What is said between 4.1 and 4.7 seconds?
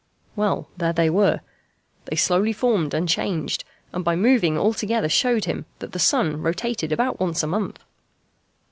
moving